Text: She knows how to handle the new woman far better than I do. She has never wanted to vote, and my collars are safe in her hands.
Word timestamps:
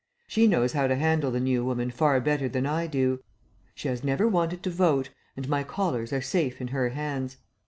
She 0.27 0.47
knows 0.47 0.73
how 0.73 0.87
to 0.87 0.95
handle 0.95 1.29
the 1.29 1.39
new 1.39 1.63
woman 1.63 1.91
far 1.91 2.19
better 2.21 2.49
than 2.49 2.65
I 2.65 2.87
do. 2.87 3.19
She 3.75 3.87
has 3.87 4.03
never 4.03 4.27
wanted 4.27 4.63
to 4.63 4.71
vote, 4.71 5.11
and 5.37 5.47
my 5.47 5.61
collars 5.63 6.11
are 6.11 6.23
safe 6.23 6.59
in 6.59 6.69
her 6.69 6.89
hands. 6.89 7.37